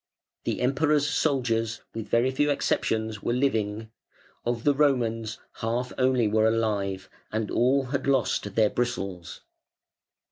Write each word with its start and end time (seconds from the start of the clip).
The 0.45 0.61
"Emperor's 0.61 1.07
soldiers", 1.07 1.81
with 1.93 2.09
very 2.09 2.31
few 2.31 2.49
exceptions, 2.49 3.21
were 3.21 3.33
living; 3.35 3.91
of 4.43 4.63
the 4.63 4.73
"Romans" 4.73 5.37
half 5.57 5.93
only 5.95 6.27
were 6.27 6.47
alive, 6.47 7.07
and 7.31 7.51
all 7.51 7.83
had 7.83 8.07
lost 8.07 8.55
their 8.55 8.71
bristles. 8.71 9.41